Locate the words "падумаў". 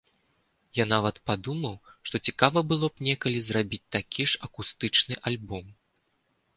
1.31-1.75